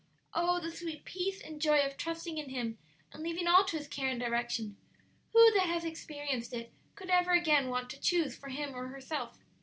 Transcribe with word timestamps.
Oh, 0.33 0.59
the 0.59 0.71
sweet 0.71 1.05
peace 1.05 1.39
and 1.43 1.61
joy 1.61 1.81
of 1.83 1.95
trusting 1.95 2.39
in 2.39 2.49
Him 2.49 2.79
and 3.11 3.21
leaving 3.21 3.47
all 3.47 3.63
to 3.65 3.77
His 3.77 3.87
care 3.87 4.09
and 4.09 4.19
direction! 4.19 4.75
Who 5.31 5.51
that 5.53 5.67
has 5.67 5.85
experienced 5.85 6.53
it 6.53 6.73
could 6.95 7.11
ever 7.11 7.33
again 7.33 7.69
want 7.69 7.91
to 7.91 8.01
choose 8.01 8.35
for 8.35 8.49
him 8.49 8.73
or 8.73 8.87
herself?" 8.87 9.37